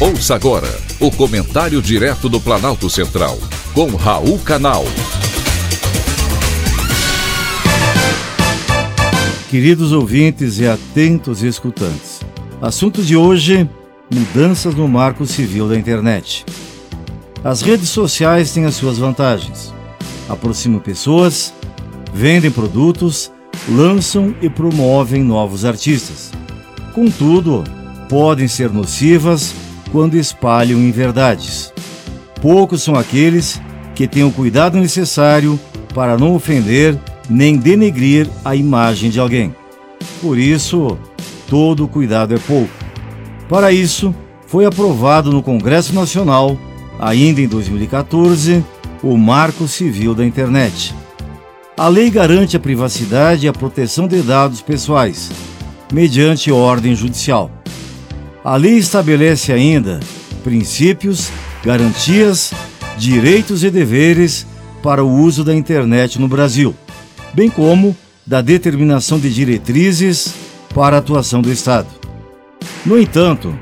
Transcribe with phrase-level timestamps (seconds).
[0.00, 0.66] Ouça agora
[0.98, 3.38] o comentário direto do Planalto Central,
[3.74, 4.82] com Raul Canal.
[9.50, 12.20] Queridos ouvintes e atentos escutantes,
[12.62, 13.68] assunto de hoje:
[14.10, 16.46] mudanças no marco civil da internet.
[17.44, 19.70] As redes sociais têm as suas vantagens.
[20.30, 21.52] Aproximam pessoas,
[22.14, 23.30] vendem produtos,
[23.68, 26.32] lançam e promovem novos artistas.
[26.94, 27.64] Contudo,
[28.08, 29.52] podem ser nocivas
[29.92, 31.72] quando espalham inverdades.
[32.40, 33.60] Poucos são aqueles
[33.94, 35.58] que têm o cuidado necessário
[35.94, 39.54] para não ofender nem denegrir a imagem de alguém.
[40.20, 40.98] Por isso,
[41.48, 42.72] todo cuidado é pouco.
[43.48, 44.14] Para isso,
[44.46, 46.58] foi aprovado no Congresso Nacional,
[46.98, 48.64] ainda em 2014,
[49.02, 50.94] o Marco Civil da Internet.
[51.76, 55.30] A lei garante a privacidade e a proteção de dados pessoais,
[55.92, 57.50] mediante ordem judicial.
[58.42, 60.00] A lei estabelece ainda
[60.42, 61.30] princípios,
[61.62, 62.52] garantias,
[62.96, 64.46] direitos e deveres
[64.82, 66.74] para o uso da internet no Brasil,
[67.34, 67.94] bem como
[68.26, 70.34] da determinação de diretrizes
[70.74, 71.88] para a atuação do Estado.
[72.86, 73.54] No entanto,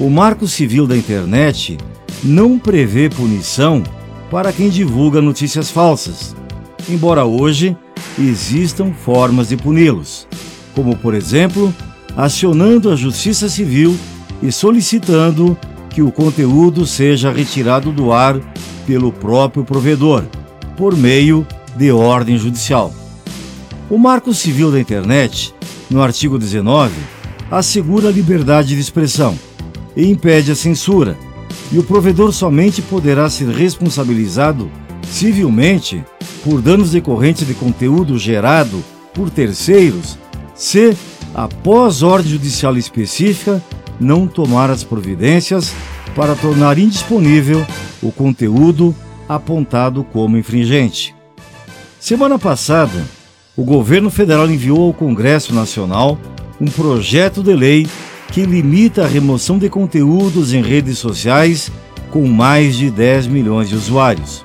[0.00, 1.78] o Marco Civil da Internet
[2.24, 3.84] não prevê punição
[4.32, 6.34] para quem divulga notícias falsas,
[6.88, 7.76] embora hoje
[8.18, 10.26] existam formas de puni-los,
[10.74, 11.72] como, por exemplo,
[12.16, 13.96] acionando a Justiça Civil
[14.42, 15.56] e solicitando
[15.90, 18.40] que o conteúdo seja retirado do ar
[18.86, 20.24] pelo próprio provedor,
[20.76, 21.46] por meio
[21.76, 22.92] de ordem judicial.
[23.88, 25.54] O Marco Civil da Internet,
[25.90, 26.92] no artigo 19,
[27.50, 29.38] assegura a liberdade de expressão
[29.96, 31.16] e impede a censura,
[31.70, 34.70] e o provedor somente poderá ser responsabilizado
[35.06, 36.04] civilmente
[36.42, 38.82] por danos decorrentes de conteúdo gerado
[39.14, 40.18] por terceiros
[40.54, 40.96] se,
[41.34, 43.62] após ordem judicial específica,
[44.04, 45.74] não tomar as providências
[46.14, 47.66] para tornar indisponível
[48.02, 48.94] o conteúdo
[49.28, 51.14] apontado como infringente.
[51.98, 53.04] Semana passada,
[53.56, 56.18] o governo federal enviou ao Congresso Nacional
[56.60, 57.86] um projeto de lei
[58.30, 61.70] que limita a remoção de conteúdos em redes sociais
[62.10, 64.44] com mais de 10 milhões de usuários.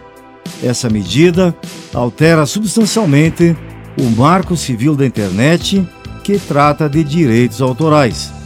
[0.63, 1.56] Essa medida
[1.94, 3.56] altera substancialmente
[4.00, 5.85] o Marco Civil da Internet,
[6.23, 8.38] que trata de direitos autorais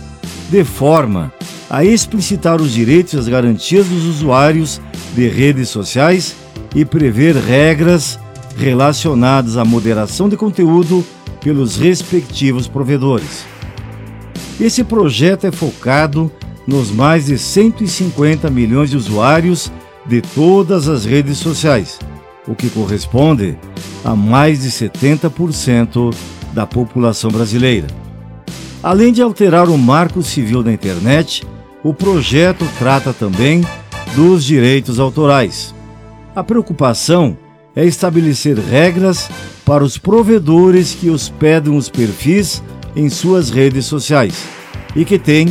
[0.54, 1.34] de forma
[1.68, 4.80] a explicitar os direitos e as garantias dos usuários
[5.16, 6.36] de redes sociais
[6.76, 8.20] e prever regras
[8.56, 11.04] relacionadas à moderação de conteúdo
[11.42, 13.44] pelos respectivos provedores.
[14.62, 16.32] Esse projeto é focado
[16.68, 19.72] nos mais de 150 milhões de usuários
[20.06, 21.98] de todas as redes sociais,
[22.48, 23.58] o que corresponde
[24.06, 26.14] a mais de 70%
[26.54, 28.03] da população brasileira.
[28.84, 31.48] Além de alterar o marco civil da internet,
[31.82, 33.66] o projeto trata também
[34.14, 35.74] dos direitos autorais.
[36.36, 37.38] A preocupação
[37.74, 39.30] é estabelecer regras
[39.66, 42.62] para os provedores que hospedam os perfis
[42.94, 44.44] em suas redes sociais
[44.94, 45.48] e que têm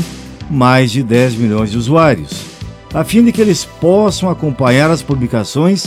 [0.51, 2.45] mais de 10 milhões de usuários,
[2.93, 5.87] a fim de que eles possam acompanhar as publicações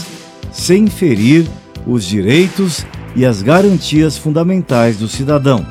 [0.50, 1.46] sem ferir
[1.86, 5.64] os direitos e as garantias fundamentais do cidadão,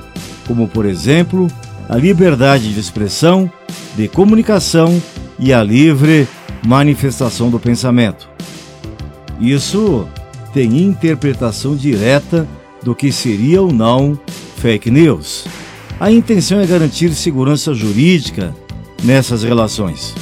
[0.47, 1.47] como, por exemplo,
[1.88, 3.51] a liberdade de expressão,
[3.96, 5.01] de comunicação
[5.38, 6.28] e a livre
[6.66, 8.29] manifestação do pensamento.
[9.40, 10.07] Isso
[10.53, 12.47] tem interpretação direta
[12.81, 14.18] do que seria ou não
[14.57, 15.46] fake news.
[16.00, 18.53] A intenção é garantir segurança jurídica
[19.03, 20.13] nessas relações.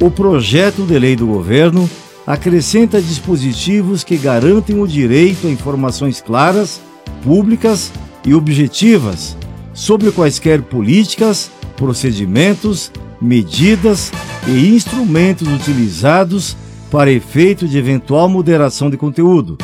[0.00, 1.88] O projeto de lei do governo
[2.26, 6.80] acrescenta dispositivos que garantem o direito a informações claras,
[7.22, 7.92] públicas
[8.24, 9.36] e objetivas
[9.80, 14.12] sobre quaisquer políticas, procedimentos, medidas
[14.46, 16.54] e instrumentos utilizados
[16.90, 19.56] para efeito de eventual moderação de conteúdo,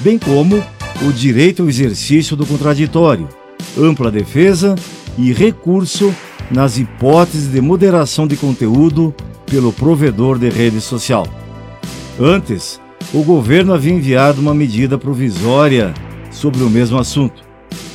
[0.00, 0.64] bem como
[1.02, 3.28] o direito ao exercício do contraditório,
[3.78, 4.74] ampla defesa
[5.18, 6.14] e recurso
[6.50, 9.14] nas hipóteses de moderação de conteúdo
[9.44, 11.28] pelo provedor de rede social.
[12.18, 12.80] Antes,
[13.12, 15.92] o governo havia enviado uma medida provisória
[16.30, 17.47] sobre o mesmo assunto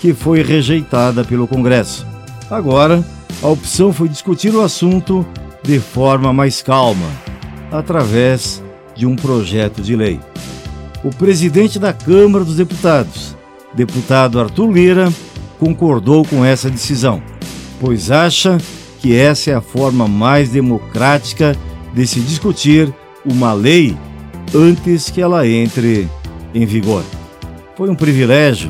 [0.03, 2.05] que foi rejeitada pelo Congresso.
[2.51, 3.01] Agora,
[3.41, 5.25] a opção foi discutir o assunto
[5.63, 7.07] de forma mais calma,
[7.71, 8.61] através
[8.93, 10.19] de um projeto de lei.
[11.05, 13.33] O presidente da Câmara dos Deputados,
[13.73, 15.13] deputado Arthur Lira,
[15.57, 17.23] concordou com essa decisão,
[17.79, 18.57] pois acha
[18.99, 21.55] que essa é a forma mais democrática
[21.93, 22.93] de se discutir
[23.25, 23.97] uma lei
[24.53, 26.09] antes que ela entre
[26.53, 27.03] em vigor.
[27.77, 28.69] Foi um privilégio